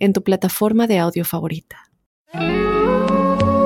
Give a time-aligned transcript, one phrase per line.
[0.00, 1.76] en tu plataforma de audio favorita.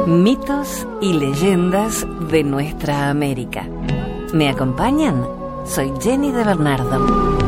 [0.07, 3.67] Mitos y leyendas de nuestra América.
[4.35, 5.25] ¿Me acompañan?
[5.65, 7.45] Soy Jenny de Bernardo.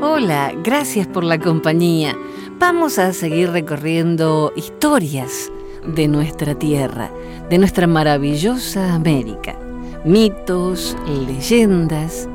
[0.00, 2.16] Hola, gracias por la compañía.
[2.58, 5.52] Vamos a seguir recorriendo historias
[5.86, 7.10] de nuestra tierra,
[7.50, 9.58] de nuestra maravillosa América.
[10.06, 10.96] Mitos,
[11.26, 12.28] leyendas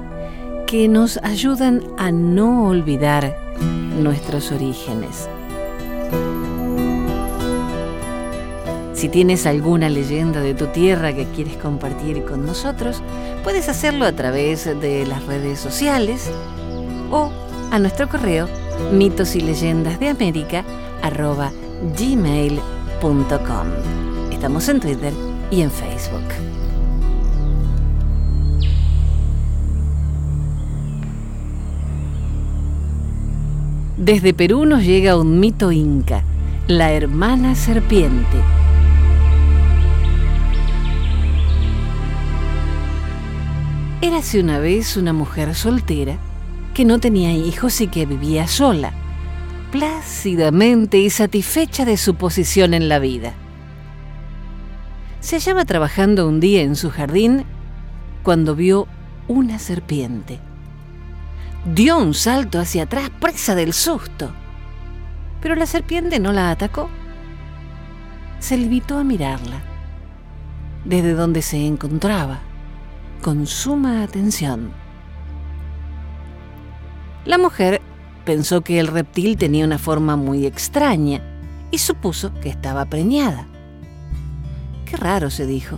[0.68, 3.38] que nos ayudan a no olvidar
[3.98, 5.30] nuestros orígenes.
[8.94, 13.02] Si tienes alguna leyenda de tu tierra que quieres compartir con nosotros,
[13.42, 16.30] puedes hacerlo a través de las redes sociales
[17.10, 17.32] o
[17.72, 18.50] a nuestro correo
[18.92, 20.66] mitos y leyendas de América
[21.98, 23.68] gmail.com.
[24.30, 25.14] Estamos en Twitter
[25.50, 26.22] y en Facebook.
[34.02, 36.24] Desde Perú nos llega un mito inca,
[36.68, 38.36] la hermana serpiente.
[44.02, 46.18] Érase una vez una mujer soltera
[46.74, 48.92] que no tenía hijos y que vivía sola,
[49.72, 53.34] plácidamente y satisfecha de su posición en la vida.
[55.20, 57.44] Se hallaba trabajando un día en su jardín
[58.24, 58.88] cuando vio
[59.28, 60.40] una serpiente.
[61.66, 64.32] Dio un salto hacia atrás, presa del susto.
[65.42, 66.90] Pero la serpiente no la atacó.
[68.40, 69.62] Se limitó a mirarla,
[70.86, 72.40] desde donde se encontraba,
[73.22, 74.72] con suma atención.
[77.26, 77.80] La mujer
[78.26, 81.22] pensó que el reptil tenía una forma muy extraña
[81.70, 83.46] y supuso que estaba preñada.
[84.86, 85.78] Qué raro, se dijo.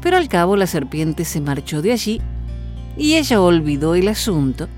[0.00, 2.20] Pero al cabo la serpiente se marchó de allí
[2.96, 4.68] y ella olvidó el asunto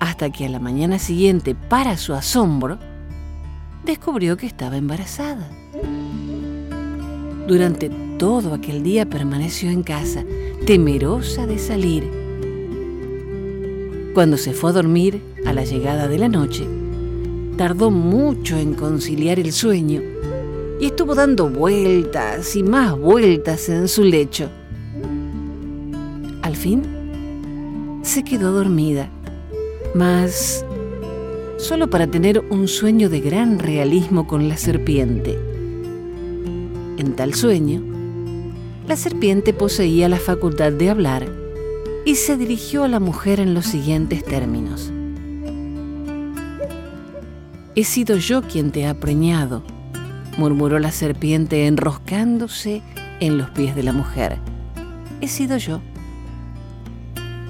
[0.00, 2.78] hasta que a la mañana siguiente, para su asombro,
[3.84, 5.48] descubrió que estaba embarazada.
[7.46, 10.24] Durante todo aquel día permaneció en casa,
[10.66, 12.28] temerosa de salir
[14.18, 16.66] cuando se fue a dormir, a la llegada de la noche,
[17.56, 20.02] tardó mucho en conciliar el sueño
[20.80, 24.50] y estuvo dando vueltas y más vueltas en su lecho.
[26.42, 26.82] Al fin,
[28.02, 29.08] se quedó dormida,
[29.98, 30.64] mas
[31.58, 35.36] solo para tener un sueño de gran realismo con la serpiente.
[36.98, 37.82] En tal sueño,
[38.86, 41.26] la serpiente poseía la facultad de hablar
[42.06, 44.92] y se dirigió a la mujer en los siguientes términos.
[47.74, 49.64] He sido yo quien te ha preñado,
[50.36, 52.82] murmuró la serpiente enroscándose
[53.18, 54.38] en los pies de la mujer.
[55.20, 55.80] He sido yo.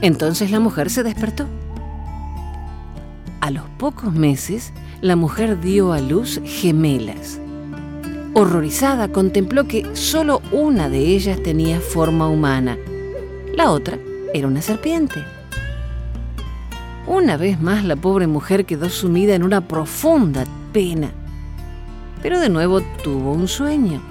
[0.01, 1.47] Entonces la mujer se despertó.
[3.49, 7.41] A los pocos meses, la mujer dio a luz gemelas.
[8.35, 12.77] Horrorizada, contempló que solo una de ellas tenía forma humana,
[13.57, 13.99] la otra
[14.35, 15.25] era una serpiente.
[17.07, 20.45] Una vez más la pobre mujer quedó sumida en una profunda
[20.75, 21.11] pena,
[22.21, 24.03] pero de nuevo tuvo un sueño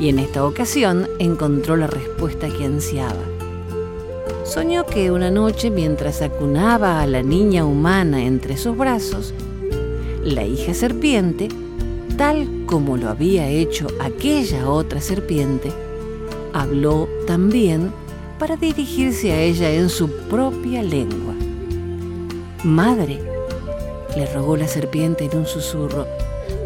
[0.00, 3.39] y en esta ocasión encontró la respuesta que ansiaba.
[4.44, 9.32] Soñó que una noche mientras acunaba a la niña humana entre sus brazos,
[10.24, 11.48] la hija serpiente,
[12.16, 15.70] tal como lo había hecho aquella otra serpiente,
[16.52, 17.92] habló también
[18.38, 21.34] para dirigirse a ella en su propia lengua.
[22.64, 23.20] Madre,
[24.16, 26.06] le rogó la serpiente en un susurro,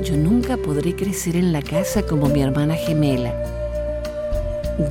[0.03, 3.33] yo nunca podré crecer en la casa como mi hermana gemela.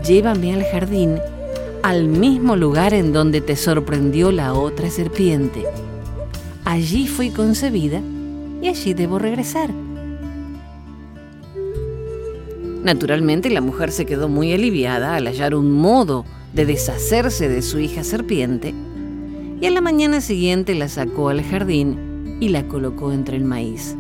[0.05, 1.19] Llévame al jardín,
[1.83, 5.65] al mismo lugar en donde te sorprendió la otra serpiente.
[6.63, 8.01] Allí fui concebida
[8.61, 9.69] y allí debo regresar.
[12.83, 17.79] Naturalmente la mujer se quedó muy aliviada al hallar un modo de deshacerse de su
[17.79, 18.73] hija serpiente,
[19.59, 23.95] y a la mañana siguiente la sacó al jardín y la colocó entre el maíz.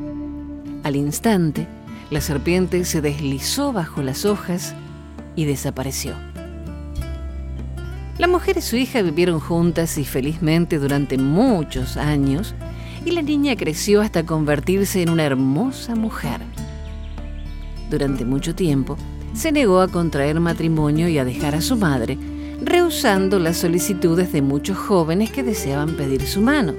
[0.83, 1.67] Al instante,
[2.11, 4.73] la serpiente se deslizó bajo las hojas
[5.35, 6.13] y desapareció.
[8.17, 12.53] La mujer y su hija vivieron juntas y felizmente durante muchos años,
[13.05, 16.41] y la niña creció hasta convertirse en una hermosa mujer.
[17.89, 18.97] Durante mucho tiempo,
[19.33, 22.17] se negó a contraer matrimonio y a dejar a su madre,
[22.61, 26.73] rehusando las solicitudes de muchos jóvenes que deseaban pedir su mano.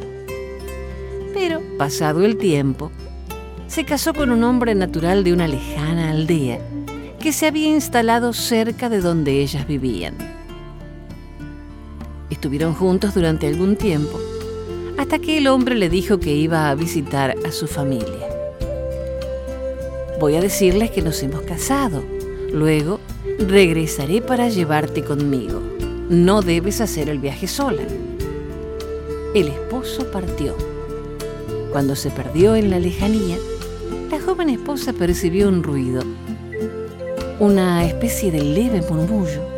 [1.34, 2.92] Pero, pasado el tiempo,
[3.66, 6.60] se casó con un hombre natural de una lejana aldea
[7.19, 10.33] que se había instalado cerca de donde ellas vivían.
[12.44, 14.20] Estuvieron juntos durante algún tiempo,
[14.99, 18.29] hasta que el hombre le dijo que iba a visitar a su familia.
[20.20, 22.05] Voy a decirles que nos hemos casado.
[22.52, 23.00] Luego
[23.38, 25.62] regresaré para llevarte conmigo.
[26.11, 27.81] No debes hacer el viaje sola.
[29.35, 30.55] El esposo partió.
[31.73, 33.38] Cuando se perdió en la lejanía,
[34.11, 36.02] la joven esposa percibió un ruido,
[37.41, 39.54] una especie de leve murmullo,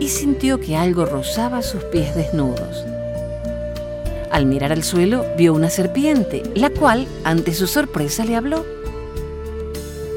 [0.00, 2.84] y sintió que algo rozaba sus pies desnudos.
[4.30, 8.64] Al mirar al suelo, vio una serpiente, la cual, ante su sorpresa, le habló.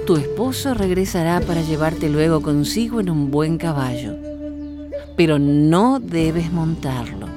[0.05, 4.15] Tu esposo regresará para llevarte luego consigo en un buen caballo,
[5.15, 7.27] pero no debes montarlo.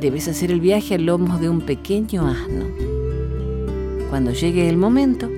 [0.00, 2.66] Debes hacer el viaje a lomos de un pequeño asno.
[4.10, 5.28] Cuando llegue el momento,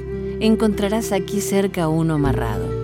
[0.40, 2.75] encontrarás aquí cerca uno amarrado.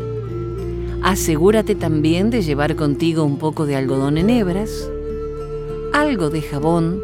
[1.02, 4.88] Asegúrate también de llevar contigo un poco de algodón en hebras,
[5.92, 7.02] algo de jabón,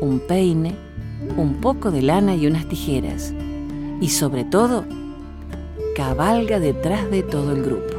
[0.00, 0.76] un peine,
[1.36, 3.32] un poco de lana y unas tijeras.
[4.02, 4.84] Y sobre todo,
[5.96, 7.94] cabalga detrás de todo el grupo.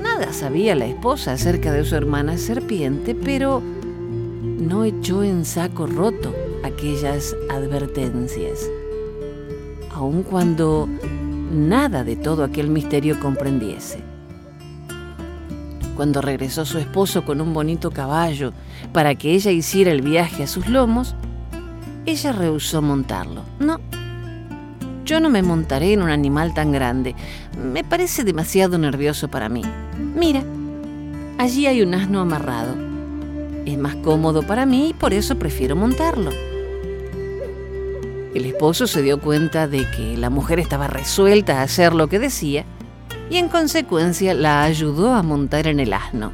[0.00, 3.60] Nada sabía la esposa acerca de su hermana serpiente, pero
[4.42, 6.32] no echó en saco roto
[6.62, 8.70] aquellas advertencias,
[9.90, 10.88] aun cuando
[11.52, 14.00] nada de todo aquel misterio comprendiese.
[15.96, 18.52] Cuando regresó su esposo con un bonito caballo
[18.92, 21.14] para que ella hiciera el viaje a sus lomos,
[22.06, 23.42] ella rehusó montarlo.
[23.60, 23.78] No,
[25.04, 27.14] yo no me montaré en un animal tan grande.
[27.62, 29.62] Me parece demasiado nervioso para mí.
[30.16, 30.42] Mira,
[31.38, 32.74] allí hay un asno amarrado.
[33.66, 36.30] Es más cómodo para mí y por eso prefiero montarlo.
[38.34, 42.18] El esposo se dio cuenta de que la mujer estaba resuelta a hacer lo que
[42.18, 42.64] decía
[43.28, 46.32] y en consecuencia la ayudó a montar en el asno.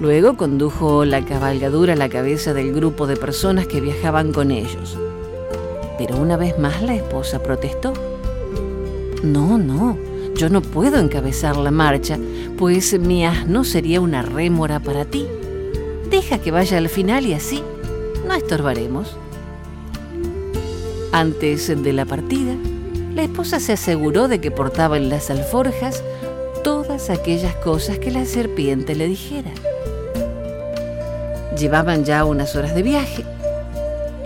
[0.00, 4.96] Luego condujo la cabalgadura a la cabeza del grupo de personas que viajaban con ellos.
[5.98, 7.92] Pero una vez más la esposa protestó.
[9.22, 9.96] No, no,
[10.36, 12.18] yo no puedo encabezar la marcha,
[12.58, 15.26] pues mi asno sería una rémora para ti.
[16.10, 17.62] Deja que vaya al final y así
[18.26, 19.16] no estorbaremos.
[21.12, 22.54] Antes de la partida,
[23.14, 26.02] la esposa se aseguró de que portaba en las alforjas
[26.64, 29.50] todas aquellas cosas que la serpiente le dijera.
[31.58, 33.26] Llevaban ya unas horas de viaje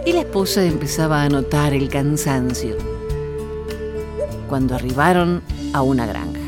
[0.05, 2.77] y la esposa empezaba a notar el cansancio.
[4.49, 5.43] Cuando arribaron
[5.73, 6.39] a una granja.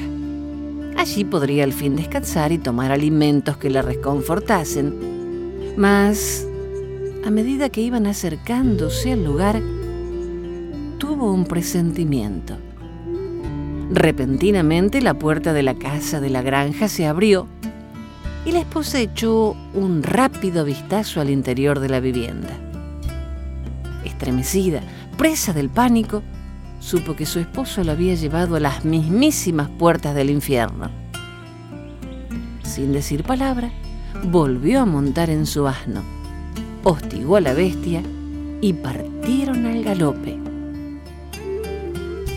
[0.96, 5.74] Allí podría al fin descansar y tomar alimentos que la reconfortasen.
[5.76, 6.46] Mas,
[7.26, 9.60] a medida que iban acercándose al lugar,
[10.98, 12.56] tuvo un presentimiento.
[13.90, 17.46] Repentinamente la puerta de la casa de la granja se abrió
[18.44, 22.68] y la esposa echó un rápido vistazo al interior de la vivienda
[24.18, 24.80] estremecida,
[25.16, 26.22] presa del pánico,
[26.80, 30.90] supo que su esposo la había llevado a las mismísimas puertas del infierno.
[32.64, 33.70] Sin decir palabra,
[34.24, 36.02] volvió a montar en su asno,
[36.82, 38.02] hostigó a la bestia
[38.60, 40.47] y partieron al galope.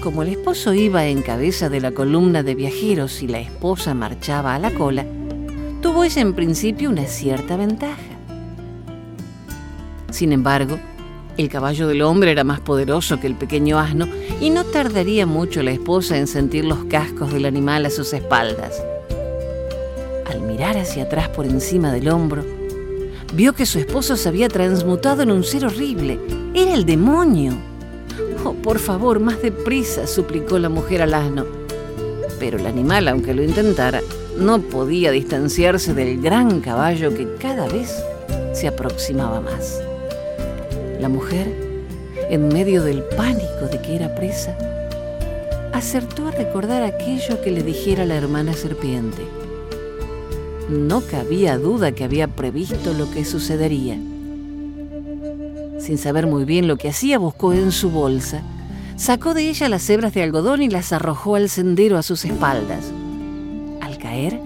[0.02, 4.56] Como el esposo iba en cabeza de la columna de viajeros y la esposa marchaba
[4.56, 5.06] a la cola,
[5.80, 8.02] tuvo ella en principio una cierta ventaja.
[10.10, 10.80] Sin embargo,
[11.38, 14.08] el caballo del hombre era más poderoso que el pequeño asno
[14.40, 18.84] y no tardaría mucho la esposa en sentir los cascos del animal a sus espaldas.
[20.26, 22.44] Al mirar hacia atrás por encima del hombro,
[23.36, 26.20] vio que su esposo se había transmutado en un ser horrible.
[26.56, 27.71] Era el demonio.
[28.64, 31.46] Por favor, más deprisa, suplicó la mujer al asno.
[32.40, 34.02] Pero el animal, aunque lo intentara,
[34.38, 37.92] no podía distanciarse del gran caballo que cada vez
[38.54, 39.82] se aproximaba más.
[41.00, 41.48] La mujer,
[42.30, 44.56] en medio del pánico de que era presa,
[45.74, 49.24] acertó a recordar aquello que le dijera la hermana serpiente.
[50.70, 53.98] No cabía duda que había previsto lo que sucedería.
[55.82, 58.44] Sin saber muy bien lo que hacía, buscó en su bolsa,
[58.98, 62.86] sacó de ella las hebras de algodón y las arrojó al sendero a sus espaldas.
[63.82, 64.40] Al caer,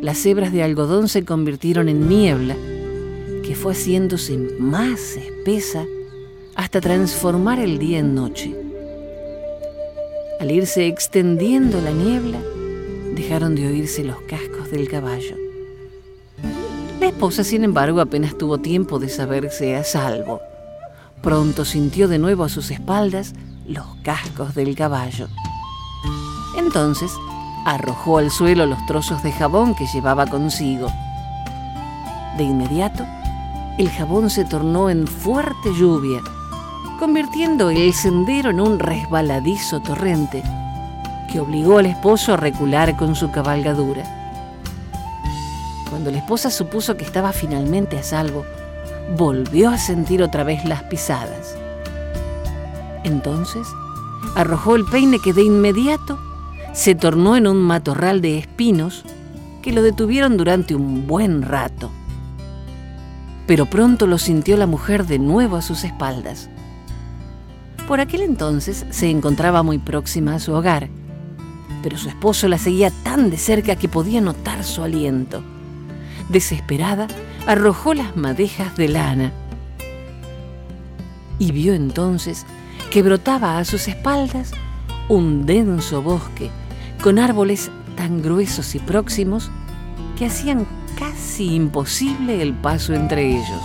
[0.00, 2.56] las hebras de algodón se convirtieron en niebla,
[3.44, 5.84] que fue haciéndose más espesa
[6.54, 8.56] hasta transformar el día en noche.
[10.40, 12.38] Al irse extendiendo la niebla,
[13.14, 15.36] dejaron de oírse los cascos del caballo.
[16.98, 20.40] La esposa, sin embargo, apenas tuvo tiempo de saberse a salvo.
[21.22, 23.34] Pronto sintió de nuevo a sus espaldas
[23.66, 25.28] los cascos del caballo.
[26.58, 27.12] Entonces
[27.64, 30.88] arrojó al suelo los trozos de jabón que llevaba consigo.
[32.36, 33.04] De inmediato,
[33.78, 36.20] el jabón se tornó en fuerte lluvia,
[36.98, 40.42] convirtiendo el sendero en un resbaladizo torrente
[41.30, 44.04] que obligó al esposo a recular con su cabalgadura.
[45.88, 48.44] Cuando la esposa supuso que estaba finalmente a salvo,
[49.16, 51.56] volvió a sentir otra vez las pisadas.
[53.04, 53.66] Entonces
[54.34, 56.18] arrojó el peine que de inmediato
[56.72, 59.04] se tornó en un matorral de espinos
[59.60, 61.90] que lo detuvieron durante un buen rato.
[63.46, 66.48] Pero pronto lo sintió la mujer de nuevo a sus espaldas.
[67.86, 70.88] Por aquel entonces se encontraba muy próxima a su hogar,
[71.82, 75.42] pero su esposo la seguía tan de cerca que podía notar su aliento.
[76.28, 77.08] Desesperada,
[77.46, 79.32] arrojó las madejas de lana
[81.38, 82.46] y vio entonces
[82.90, 84.52] que brotaba a sus espaldas
[85.08, 86.50] un denso bosque
[87.02, 89.50] con árboles tan gruesos y próximos
[90.16, 90.66] que hacían
[90.98, 93.60] casi imposible el paso entre ellos.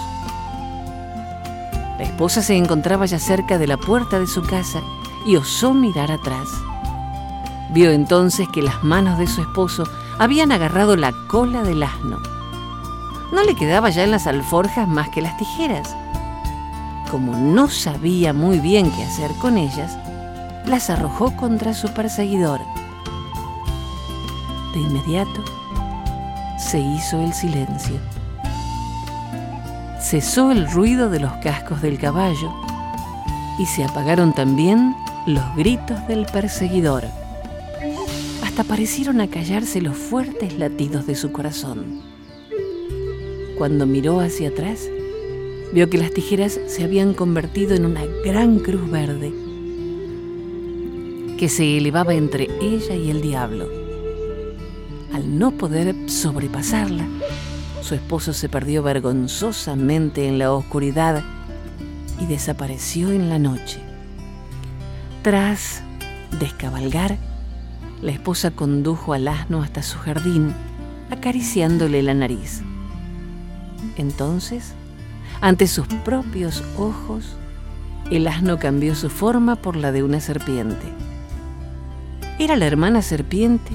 [1.99, 4.81] La esposa se encontraba ya cerca de la puerta de su casa
[5.25, 6.47] y osó mirar atrás.
[7.73, 9.83] Vio entonces que las manos de su esposo
[10.17, 12.36] habían agarrado la cola del asno.
[13.31, 15.95] No le quedaba ya en las alforjas más que las tijeras.
[17.11, 19.97] Como no sabía muy bien qué hacer con ellas,
[20.65, 22.61] las arrojó contra su perseguidor.
[24.73, 25.43] De inmediato
[26.57, 27.97] se hizo el silencio.
[30.01, 32.53] Cesó el ruido de los cascos del caballo
[33.59, 37.03] y se apagaron también los gritos del perseguidor.
[38.43, 42.16] Hasta parecieron acallarse los fuertes latidos de su corazón.
[43.57, 44.87] Cuando miró hacia atrás,
[45.73, 49.33] vio que las tijeras se habían convertido en una gran cruz verde
[51.37, 53.67] que se elevaba entre ella y el diablo.
[55.13, 57.07] Al no poder sobrepasarla,
[57.81, 61.23] su esposo se perdió vergonzosamente en la oscuridad
[62.19, 63.79] y desapareció en la noche.
[65.23, 65.81] Tras
[66.39, 67.17] descabalgar,
[68.01, 70.53] la esposa condujo al asno hasta su jardín,
[71.09, 72.61] acariciándole la nariz.
[73.97, 74.73] Entonces,
[75.41, 77.35] ante sus propios ojos,
[78.09, 80.87] el asno cambió su forma por la de una serpiente.
[82.39, 83.71] Era la hermana serpiente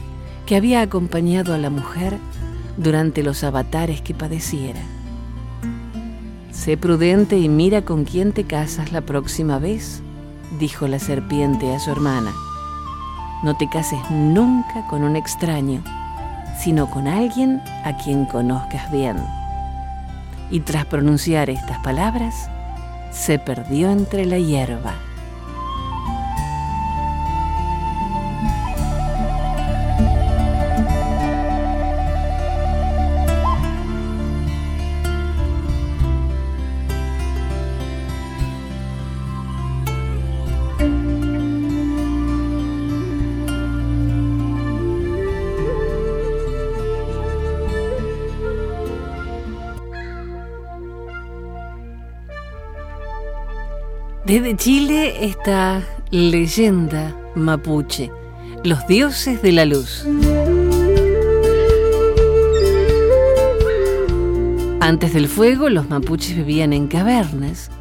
[0.47, 2.16] que había acompañado a la mujer
[2.76, 4.80] durante los avatares que padeciera.
[6.50, 10.02] Sé prudente y mira con quién te casas la próxima vez,
[10.59, 12.32] dijo la serpiente a su hermana.
[13.44, 15.82] No te cases nunca con un extraño,
[16.61, 19.16] sino con alguien a quien conozcas bien
[20.52, 22.49] y tras pronunciar estas palabras,
[23.11, 24.94] se perdió entre la hierba.
[54.25, 58.12] Desde Chile esta leyenda mapuche,
[58.62, 60.07] los dioses de la luz.
[64.79, 67.73] Antes del fuego, los mapuches vivían en cavernas,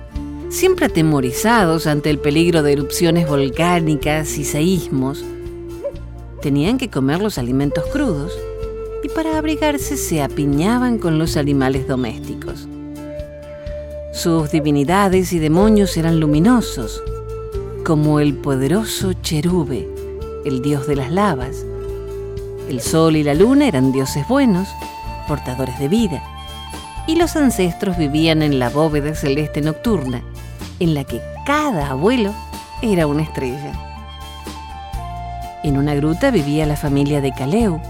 [0.49, 5.23] siempre atemorizados ante el peligro de erupciones volcánicas y seísmos.
[6.41, 8.35] Tenían que comer los alimentos crudos
[9.03, 12.67] y para abrigarse se apiñaban con los animales domésticos.
[14.21, 17.01] Sus divinidades y demonios eran luminosos,
[17.83, 19.89] como el poderoso Cherube,
[20.45, 21.65] el dios de las lavas.
[22.69, 24.67] El sol y la luna eran dioses buenos,
[25.27, 26.21] portadores de vida,
[27.07, 30.21] y los ancestros vivían en la bóveda celeste nocturna,
[30.79, 32.31] en la que cada abuelo
[32.83, 33.73] era una estrella.
[35.63, 37.81] En una gruta vivía la familia de Caleu,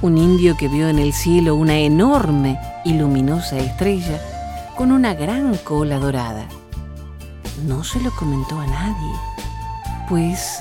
[0.00, 4.18] un indio que vio en el cielo una enorme y luminosa estrella
[4.76, 6.46] con una gran cola dorada.
[7.66, 9.12] No se lo comentó a nadie,
[10.08, 10.58] pues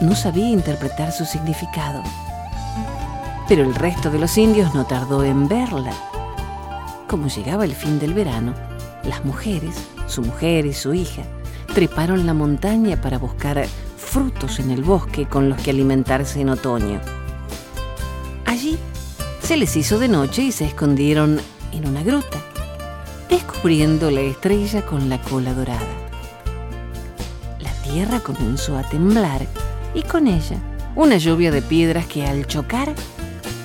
[0.00, 2.02] no sabía interpretar su significado.
[3.48, 5.92] Pero el resto de los indios no tardó en verla.
[7.08, 8.54] Como llegaba el fin del verano,
[9.02, 9.76] las mujeres,
[10.06, 11.22] su mujer y su hija,
[11.74, 13.66] treparon la montaña para buscar
[13.96, 17.00] frutos en el bosque con los que alimentarse en otoño.
[18.46, 18.78] Allí
[19.42, 21.40] se les hizo de noche y se escondieron
[21.72, 22.38] en una gruta,
[23.30, 25.80] descubriendo la estrella con la cola dorada.
[27.60, 29.46] La tierra comenzó a temblar
[29.94, 30.58] y con ella
[30.96, 32.92] una lluvia de piedras que al chocar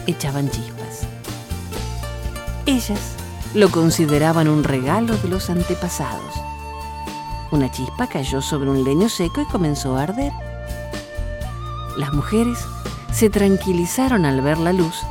[0.05, 1.07] echaban chispas.
[2.67, 3.15] Ellas
[3.55, 6.33] lo consideraban un regalo de los antepasados.
[7.51, 10.31] Una chispa cayó sobre un leño seco y comenzó a arder.
[11.97, 12.59] Las mujeres
[13.11, 15.01] se tranquilizaron al ver la luz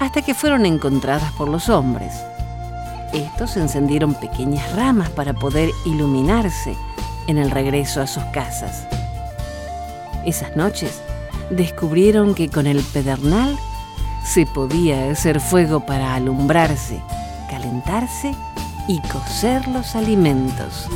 [0.00, 2.14] hasta que fueron encontradas por los hombres.
[3.12, 6.76] Estos encendieron pequeñas ramas para poder iluminarse
[7.26, 8.86] en el regreso a sus casas.
[10.24, 11.00] Esas noches
[11.50, 13.58] descubrieron que con el pedernal
[14.24, 17.00] se podía hacer fuego para alumbrarse,
[17.48, 18.34] calentarse
[18.86, 20.88] y cocer los alimentos.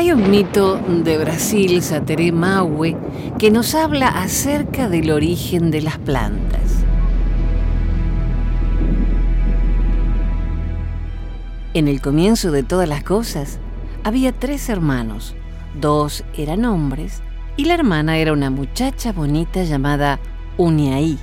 [0.00, 2.96] Hay un mito de Brasil, Sateré Maue,
[3.38, 6.86] que nos habla acerca del origen de las plantas.
[11.74, 13.58] En el comienzo de todas las cosas,
[14.02, 15.34] había tres hermanos.
[15.78, 17.20] Dos eran hombres
[17.58, 20.18] y la hermana era una muchacha bonita llamada
[20.56, 21.18] Uniaí.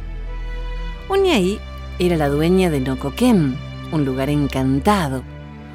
[1.10, 1.58] Uniaí
[1.98, 3.56] era la dueña de Nocoquem,
[3.92, 5.24] un lugar encantado,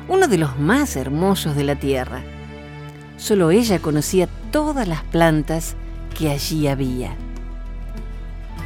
[0.06, 2.22] uno de los más hermosos de la tierra.
[3.16, 5.76] Solo ella conocía todas las plantas
[6.18, 7.14] que allí había.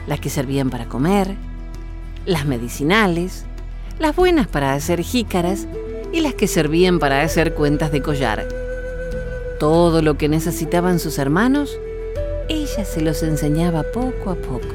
[0.06, 1.34] Las que servían para comer,
[2.24, 3.44] las medicinales,
[3.98, 5.66] las buenas para hacer jícaras
[6.12, 8.46] y las que servían para hacer cuentas de collar.
[9.59, 11.78] Todo lo que necesitaban sus hermanos,
[12.48, 14.74] ella se los enseñaba poco a poco.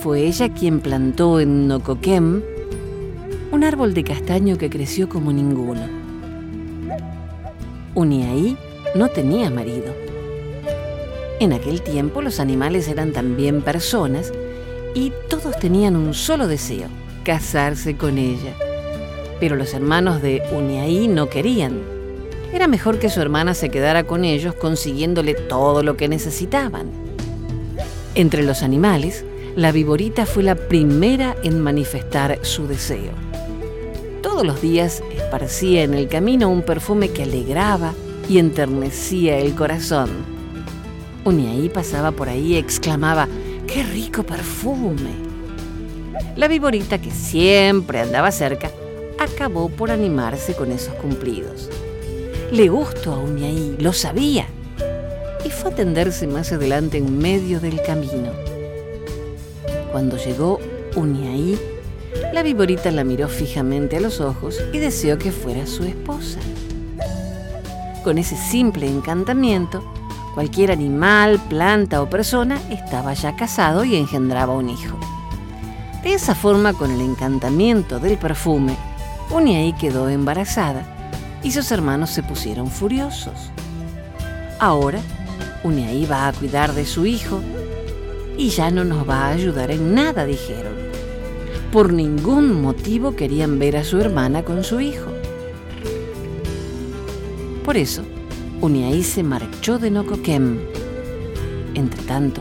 [0.00, 2.42] Fue ella quien plantó en Nocoquem
[3.52, 5.95] un árbol de castaño que creció como ninguno
[7.96, 8.58] Uniaí
[8.94, 9.94] no tenía marido.
[11.40, 14.34] En aquel tiempo los animales eran también personas
[14.94, 16.88] y todos tenían un solo deseo,
[17.24, 18.54] casarse con ella.
[19.40, 21.80] Pero los hermanos de Uniaí no querían.
[22.52, 26.90] Era mejor que su hermana se quedara con ellos consiguiéndole todo lo que necesitaban.
[28.14, 29.24] Entre los animales,
[29.56, 33.25] la viborita fue la primera en manifestar su deseo.
[34.36, 37.94] Todos los días esparcía en el camino un perfume que alegraba
[38.28, 40.10] y enternecía el corazón.
[41.24, 43.28] Uniaí pasaba por ahí y exclamaba,
[43.66, 45.12] ¡qué rico perfume!
[46.36, 48.70] La viborita, que siempre andaba cerca,
[49.18, 51.70] acabó por animarse con esos cumplidos.
[52.52, 54.48] Le gustó a Uniaí, lo sabía,
[55.46, 58.32] y fue a tenderse más adelante en medio del camino.
[59.92, 60.60] Cuando llegó
[60.94, 61.58] Uniaí,
[62.36, 66.38] la viborita la miró fijamente a los ojos y deseó que fuera su esposa.
[68.04, 69.82] Con ese simple encantamiento,
[70.34, 74.98] cualquier animal, planta o persona estaba ya casado y engendraba un hijo.
[76.02, 78.76] De esa forma, con el encantamiento del perfume,
[79.30, 80.82] Uniaí quedó embarazada
[81.42, 83.50] y sus hermanos se pusieron furiosos.
[84.58, 85.00] Ahora,
[85.64, 87.40] Uniaí va a cuidar de su hijo
[88.36, 90.85] y ya no nos va a ayudar en nada, dijeron.
[91.72, 95.10] Por ningún motivo querían ver a su hermana con su hijo.
[97.64, 98.02] Por eso,
[98.60, 100.58] Uniaí se marchó de Nocoquem.
[101.74, 102.40] Entretanto,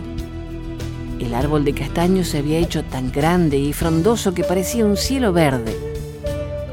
[1.19, 5.33] el árbol de castaño se había hecho tan grande y frondoso que parecía un cielo
[5.33, 5.75] verde.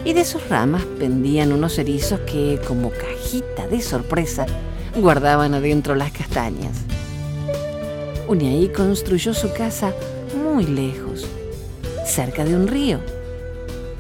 [0.05, 4.47] Y de sus ramas pendían unos erizos que, como cajita de sorpresa,
[4.97, 6.77] guardaban adentro las castañas.
[8.29, 9.95] Uniaí construyó su casa
[10.37, 11.27] muy lejos,
[12.13, 12.99] cerca de un río.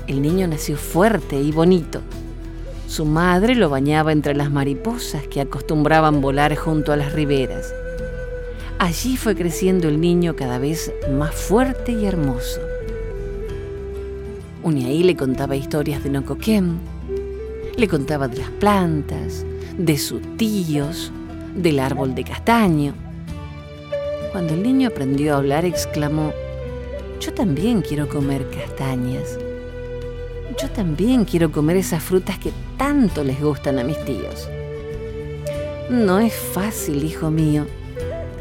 [0.07, 2.03] El niño nació fuerte y bonito.
[2.87, 7.72] Su madre lo bañaba entre las mariposas que acostumbraban volar junto a las riberas.
[8.79, 12.61] Allí fue creciendo el niño cada vez más fuerte y hermoso.
[14.62, 16.77] Uniaí le contaba historias de Nocoquem,
[17.77, 19.46] le contaba de las plantas,
[19.79, 21.11] de sus tíos,
[21.57, 22.94] del árbol de castaño.
[24.33, 26.33] Cuando el niño aprendió a hablar, exclamó,
[27.23, 29.39] yo también quiero comer castañas.
[30.61, 34.49] Yo también quiero comer esas frutas que tanto les gustan a mis tíos.
[35.89, 37.67] No es fácil, hijo mío.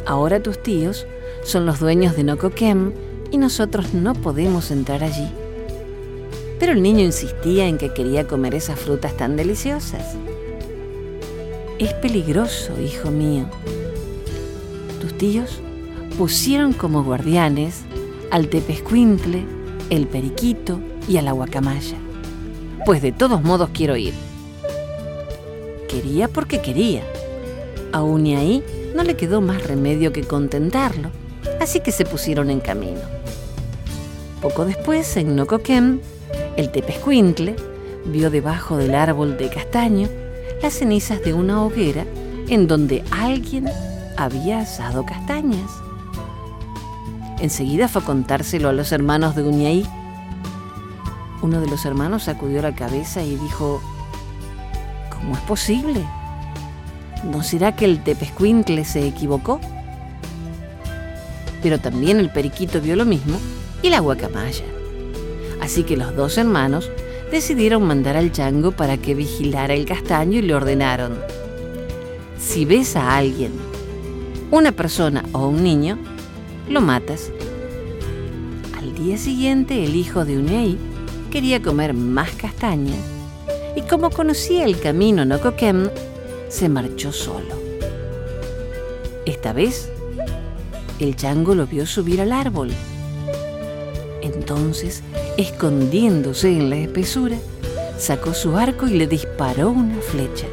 [0.08, 1.06] Ahora tus tíos
[1.44, 2.92] son los dueños de Nocoquem
[3.30, 5.30] y nosotros no podemos entrar allí.
[6.60, 10.16] Pero el niño insistía en que quería comer esas frutas tan deliciosas.
[11.78, 13.46] Es peligroso, hijo mío.
[15.00, 15.60] Tus tíos
[16.18, 17.84] pusieron como guardianes
[18.32, 19.46] al tepescuintle,
[19.90, 21.98] el periquito y a la guacamaya.
[22.86, 24.14] Pues de todos modos quiero ir.
[25.88, 27.04] Quería porque quería.
[27.92, 28.64] Aún y ahí
[28.96, 31.10] no le quedó más remedio que contentarlo,
[31.60, 33.02] así que se pusieron en camino.
[34.42, 36.00] Poco después, en Nocoquem,
[36.56, 37.56] el tepescuintle
[38.06, 40.08] vio debajo del árbol de castaño
[40.62, 42.06] las cenizas de una hoguera
[42.48, 43.70] en donde alguien
[44.18, 45.70] había asado castañas.
[47.42, 49.86] Enseguida fue a contárselo a los hermanos de Uñaí.
[51.42, 53.82] Uno de los hermanos sacudió la cabeza y dijo,
[55.10, 56.06] ¿Cómo es posible?
[57.24, 59.60] ¿No será que el tepescuincle se equivocó?
[61.64, 63.40] Pero también el periquito vio lo mismo
[63.82, 64.66] y la guacamaya.
[65.62, 66.92] Así que los dos hermanos
[67.32, 71.18] decidieron mandar al chango para que vigilara el castaño y le ordenaron,
[72.40, 73.54] si ves a alguien,
[74.52, 75.98] una persona o un niño,
[76.72, 77.32] lo matas.
[78.78, 80.78] Al día siguiente el hijo de Unei
[81.30, 83.00] quería comer más castañas
[83.76, 85.90] y como conocía el camino no coquem,
[86.50, 87.56] se marchó solo.
[89.26, 89.90] Esta vez,
[91.00, 92.72] el chango lo vio subir al árbol.
[94.22, 95.04] Entonces
[95.38, 97.38] escondiéndose en la espesura,
[97.98, 100.48] sacó su arco y le disparó una flecha.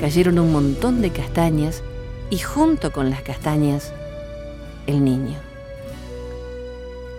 [0.00, 1.82] Cayeron un montón de castañas
[2.30, 3.92] y junto con las castañas,
[4.86, 5.38] el niño.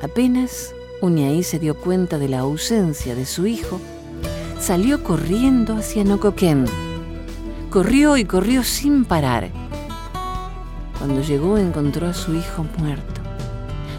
[0.02, 3.80] Apenas Uñaí se dio cuenta de la ausencia de su hijo,
[4.60, 6.66] salió corriendo hacia Nocoquén.
[7.70, 9.50] Corrió y corrió sin parar.
[10.98, 13.22] Cuando llegó encontró a su hijo muerto.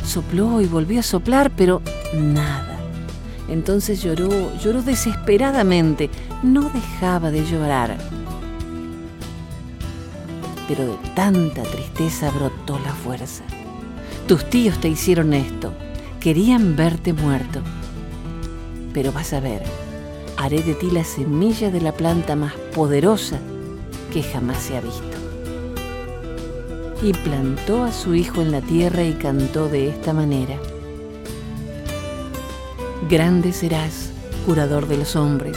[0.04, 1.83] Sopló y volvió a soplar, pero
[2.14, 2.81] nada.
[3.48, 4.28] Entonces lloró,
[4.59, 6.11] lloró desesperadamente,
[6.42, 7.96] no dejaba de llorar.
[10.66, 13.44] Pero de tanta tristeza brotó la fuerza.
[14.28, 15.72] Tus tíos te hicieron esto,
[16.20, 17.62] querían verte muerto.
[18.92, 19.62] Pero vas a ver,
[20.36, 23.38] haré de ti la semilla de la planta más poderosa
[24.12, 25.16] que jamás se ha visto.
[27.02, 30.58] Y plantó a su hijo en la tierra y cantó de esta manera.
[33.08, 34.10] Grande serás,
[34.44, 35.56] curador de los hombres.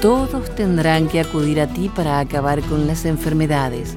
[0.00, 3.96] Todos tendrán que acudir a ti para acabar con las enfermedades,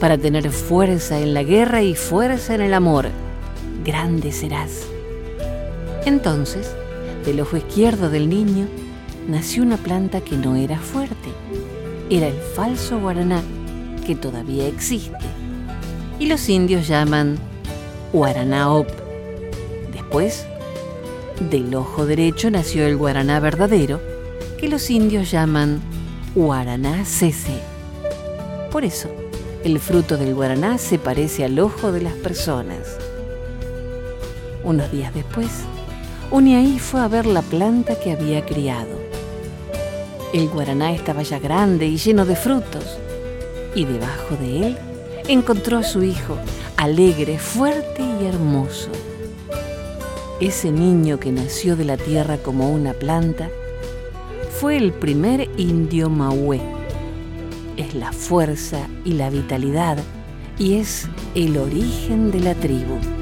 [0.00, 3.10] para tener fuerza en la guerra y fuerza en el amor.
[3.84, 4.86] Grande serás.
[6.06, 6.74] Entonces,
[7.26, 8.66] del ojo izquierdo del niño,
[9.28, 11.28] nació una planta que no era fuerte.
[12.08, 13.42] Era el falso guaraná,
[14.06, 15.18] que todavía existe.
[16.18, 17.38] Y los indios llaman
[18.12, 18.88] guaraná op.
[19.92, 20.46] Después
[21.50, 24.00] del ojo derecho nació el guaraná verdadero,
[24.58, 25.80] que los indios llaman
[26.34, 27.60] guaraná cese.
[28.70, 29.10] Por eso,
[29.64, 32.96] el fruto del guaraná se parece al ojo de las personas.
[34.64, 35.50] Unos días después,
[36.30, 38.98] Uniaí fue a ver la planta que había criado.
[40.32, 42.98] El guaraná estaba ya grande y lleno de frutos,
[43.74, 44.78] y debajo de él
[45.28, 46.38] encontró a su hijo,
[46.76, 48.90] alegre, fuerte y hermoso.
[50.40, 53.50] Ese niño que nació de la tierra como una planta
[54.58, 56.79] fue el primer indio Mahué.
[57.76, 59.98] Es la fuerza y la vitalidad
[60.58, 63.19] y es el origen de la tribu.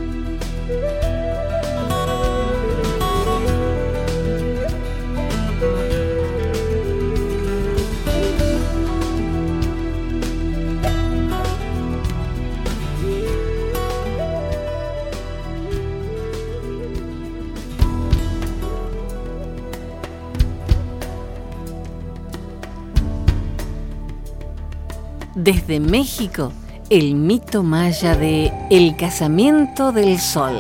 [25.51, 26.53] Desde México,
[26.91, 30.59] el mito maya de El casamiento del sol.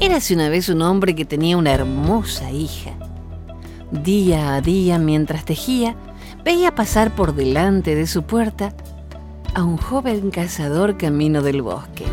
[0.00, 2.90] Érase una vez un hombre que tenía una hermosa hija.
[3.92, 5.94] Día a día, mientras tejía,
[6.44, 8.74] veía pasar por delante de su puerta
[9.54, 12.06] a un joven cazador camino del bosque.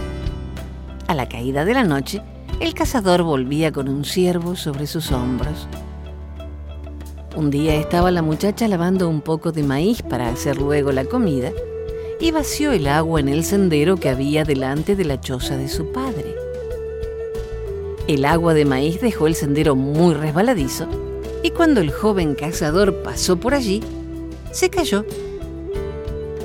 [1.07, 2.21] A la caída de la noche,
[2.59, 5.67] el cazador volvía con un ciervo sobre sus hombros.
[7.33, 11.53] Un día estaba la muchacha lavando un poco de maíz para hacer luego la comida
[12.19, 15.93] y vació el agua en el sendero que había delante de la choza de su
[15.93, 16.35] padre.
[18.07, 20.87] El agua de maíz dejó el sendero muy resbaladizo
[21.41, 23.81] y cuando el joven cazador pasó por allí,
[24.51, 25.05] se cayó.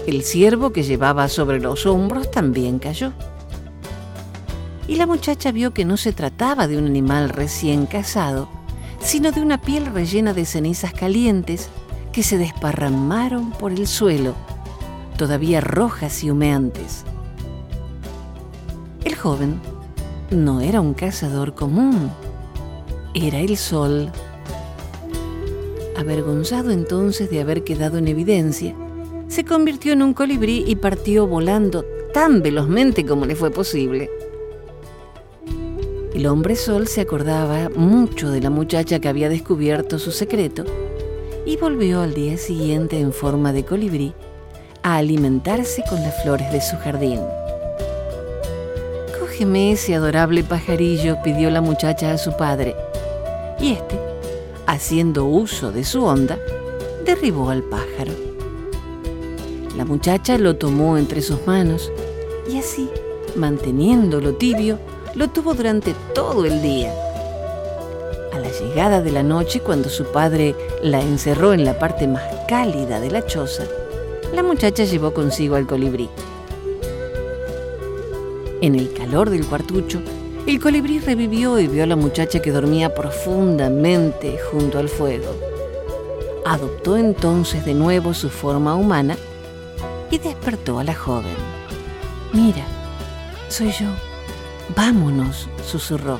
[0.07, 3.12] El ciervo que llevaba sobre los hombros también cayó.
[4.87, 8.49] Y la muchacha vio que no se trataba de un animal recién cazado,
[9.06, 11.68] sino de una piel rellena de cenizas calientes
[12.12, 14.34] que se desparramaron por el suelo,
[15.16, 17.04] todavía rojas y humeantes.
[19.04, 19.60] El joven
[20.32, 22.10] no era un cazador común,
[23.14, 24.10] era el sol.
[25.96, 28.74] Avergonzado entonces de haber quedado en evidencia,
[29.28, 34.10] se convirtió en un colibrí y partió volando tan velozmente como le fue posible.
[36.16, 40.64] El hombre sol se acordaba mucho de la muchacha que había descubierto su secreto
[41.44, 44.14] y volvió al día siguiente en forma de colibrí
[44.83, 47.20] a alimentarse con las flores de su jardín.
[49.20, 52.74] Cógeme ese adorable pajarillo, pidió la muchacha a su padre,
[53.61, 54.00] y éste,
[54.66, 56.38] haciendo uso de su onda,
[57.05, 58.12] derribó al pájaro.
[59.76, 61.92] La muchacha lo tomó entre sus manos
[62.50, 62.88] y así,
[63.35, 64.79] manteniéndolo tibio,
[65.16, 66.92] lo tuvo durante todo el día
[68.33, 72.22] a la llegada de la noche, cuando su padre la encerró en la parte más
[72.46, 73.64] cálida de la choza,
[74.35, 76.11] la muchacha llevó consigo al colibrí.
[78.61, 80.02] En el calor del cuartucho,
[80.46, 85.35] el colibrí revivió y vio a la muchacha que dormía profundamente junto al fuego.
[86.44, 89.16] Adoptó entonces de nuevo su forma humana
[90.11, 91.35] y despertó a la joven.
[92.33, 92.64] Mira,
[93.48, 94.15] soy yo.
[94.74, 96.18] Vámonos, susurró.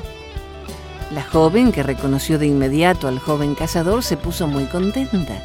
[1.11, 5.41] La joven, que reconoció de inmediato al joven cazador, se puso muy contenta.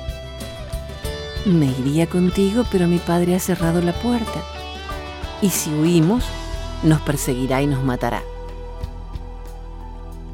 [1.44, 4.42] Me iría contigo, pero mi padre ha cerrado la puerta.
[5.40, 6.24] Y si huimos,
[6.82, 8.22] nos perseguirá y nos matará.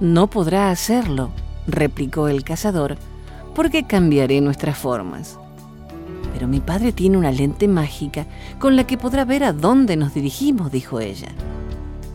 [0.01, 1.31] No podrá hacerlo,
[1.67, 2.97] replicó el cazador,
[3.55, 5.39] porque cambiaré nuestras formas.
[6.33, 8.27] Pero mi padre tiene una lente mágica
[8.59, 11.29] con la que podrá ver a dónde nos dirigimos, dijo ella.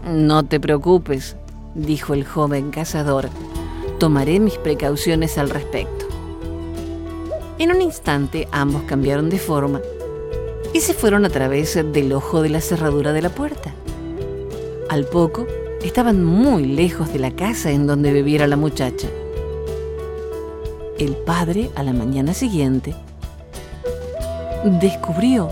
[0.05, 1.37] No te preocupes,
[1.75, 3.29] dijo el joven cazador,
[3.99, 6.05] tomaré mis precauciones al respecto.
[7.57, 9.79] En un instante ambos cambiaron de forma
[10.73, 13.73] y se fueron a través del ojo de la cerradura de la puerta.
[14.89, 15.47] Al poco,
[15.83, 19.07] estaban muy lejos de la casa en donde viviera la muchacha.
[20.99, 22.93] El padre, a la mañana siguiente,
[24.81, 25.49] descubrió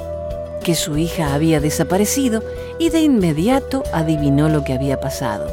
[0.62, 2.44] que su hija había desaparecido
[2.82, 5.46] y de inmediato adivinó lo que había pasado.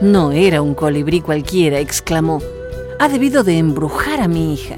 [0.00, 2.42] No era un colibrí cualquiera, exclamó.
[2.98, 4.74] Ha debido de embrujar a mi hija.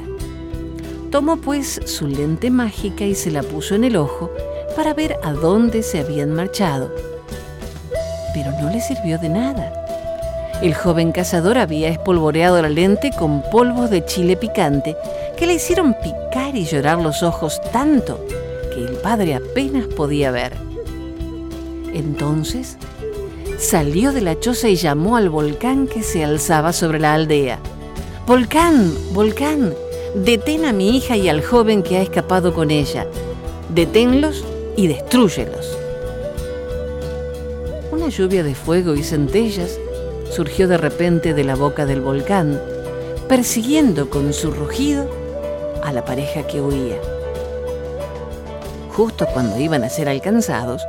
[1.11, 4.31] Tomó pues su lente mágica y se la puso en el ojo
[4.77, 6.93] para ver a dónde se habían marchado.
[8.35, 9.73] Pero no le sirvió de nada.
[10.61, 14.95] El joven cazador había espolvoreado la lente con polvos de chile picante
[15.39, 18.23] que le hicieron picar y llorar los ojos tanto
[18.75, 20.70] que el padre apenas podía ver.
[21.93, 22.77] Entonces
[23.59, 27.59] salió de la choza y llamó al volcán que se alzaba sobre la aldea.
[28.27, 29.75] Volcán, volcán,
[30.15, 33.07] detén a mi hija y al joven que ha escapado con ella.
[33.75, 34.45] Deténlos
[34.77, 35.77] y destruyelos.
[37.93, 39.79] Una lluvia de fuego y centellas
[40.31, 42.61] surgió de repente de la boca del volcán,
[43.29, 45.11] persiguiendo con su rugido
[45.83, 46.99] a la pareja que huía.
[48.93, 50.83] Justo cuando iban a ser alcanzados,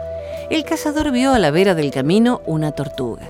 [0.52, 3.26] el cazador vio a la vera del camino una tortuga.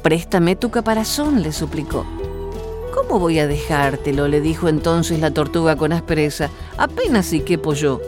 [0.00, 2.06] Préstame tu caparazón, le suplicó.
[2.94, 4.28] ¿Cómo voy a dejártelo?
[4.28, 6.48] le dijo entonces la tortuga con aspereza.
[6.76, 8.00] Apenas si quepo yo.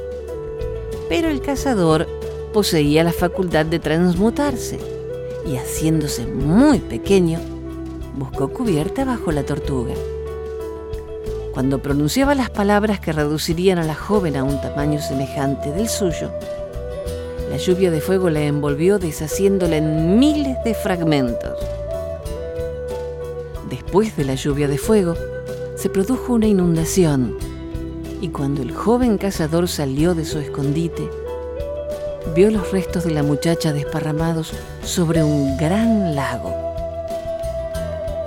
[1.08, 2.06] Pero el cazador
[2.52, 4.78] poseía la facultad de transmutarse
[5.44, 7.40] y haciéndose muy pequeño,
[8.16, 9.94] buscó cubierta bajo la tortuga.
[11.52, 16.30] Cuando pronunciaba las palabras que reducirían a la joven a un tamaño semejante del suyo,
[17.54, 21.56] la lluvia de fuego la envolvió deshaciéndola en miles de fragmentos.
[23.70, 25.14] Después de la lluvia de fuego,
[25.76, 27.38] se produjo una inundación
[28.20, 31.08] y cuando el joven cazador salió de su escondite,
[32.34, 36.52] vio los restos de la muchacha desparramados sobre un gran lago.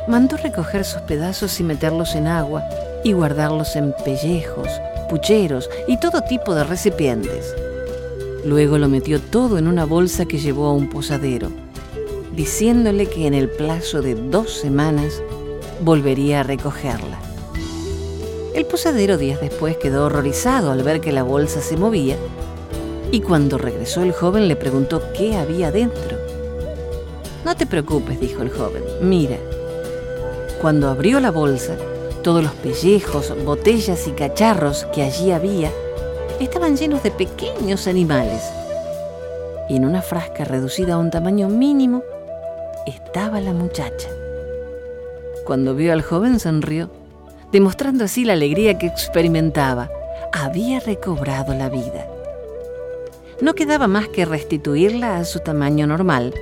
[0.07, 2.63] Mandó recoger sus pedazos y meterlos en agua
[3.03, 4.69] y guardarlos en pellejos,
[5.09, 7.53] pucheros y todo tipo de recipientes.
[8.47, 11.49] Luego lo metió todo en una bolsa que llevó a un posadero,
[12.33, 15.21] diciéndole que en el plazo de dos semanas
[15.81, 17.19] volvería a recogerla.
[18.55, 22.15] El posadero días después quedó horrorizado al ver que la bolsa se movía
[23.11, 26.17] y cuando regresó el joven le preguntó qué había dentro.
[27.43, 28.81] No te preocupes, dijo el joven.
[29.01, 29.39] Mira,
[30.61, 31.75] cuando abrió la bolsa,
[32.23, 35.71] Todos los pellejos, botellas y cacharros que allí había
[36.43, 38.43] estaban llenos de pequeños animales.
[39.69, 42.03] Y en una frasca reducida a un tamaño mínimo
[42.85, 44.07] estaba la muchacha.
[45.45, 46.89] Cuando vio al joven sonrió,
[47.51, 49.89] demostrando así la alegría que experimentaba.
[50.33, 52.07] Había recobrado la vida.
[53.41, 56.33] No quedaba más que restituirla a su tamaño normal,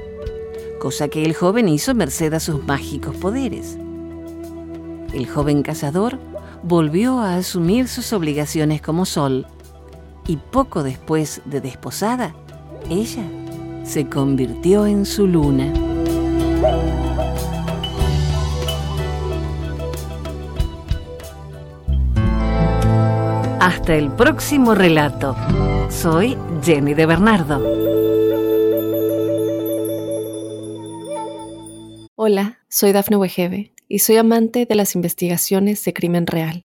[0.79, 3.77] cosa que el joven hizo merced a sus mágicos poderes.
[5.13, 6.17] El joven cazador
[6.63, 9.45] volvió a asumir sus obligaciones como sol
[10.27, 12.35] y poco después de desposada,
[12.89, 13.25] ella
[13.83, 15.71] se convirtió en su luna.
[23.59, 25.35] Hasta el próximo relato.
[25.89, 27.85] Soy Jenny de Bernardo.
[32.15, 36.63] Hola, soy Dafne Wegebe y soy amante de las investigaciones de crimen real.